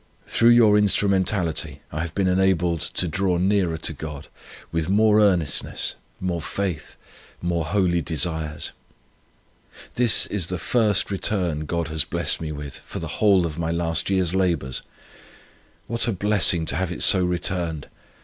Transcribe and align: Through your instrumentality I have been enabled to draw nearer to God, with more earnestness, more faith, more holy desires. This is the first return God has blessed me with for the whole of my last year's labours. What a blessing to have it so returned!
Through 0.25 0.49
your 0.49 0.79
instrumentality 0.79 1.81
I 1.91 2.01
have 2.01 2.15
been 2.15 2.25
enabled 2.27 2.81
to 2.81 3.07
draw 3.07 3.37
nearer 3.37 3.77
to 3.77 3.93
God, 3.93 4.29
with 4.71 4.89
more 4.89 5.21
earnestness, 5.21 5.93
more 6.19 6.41
faith, 6.41 6.95
more 7.39 7.65
holy 7.65 8.01
desires. 8.01 8.71
This 9.93 10.25
is 10.25 10.47
the 10.47 10.57
first 10.57 11.11
return 11.11 11.67
God 11.67 11.89
has 11.89 12.03
blessed 12.03 12.41
me 12.41 12.51
with 12.51 12.77
for 12.79 12.97
the 12.97 13.21
whole 13.21 13.45
of 13.45 13.59
my 13.59 13.69
last 13.69 14.09
year's 14.09 14.33
labours. 14.33 14.81
What 15.85 16.07
a 16.07 16.13
blessing 16.13 16.65
to 16.65 16.75
have 16.77 16.91
it 16.91 17.03
so 17.03 17.23
returned! 17.23 17.87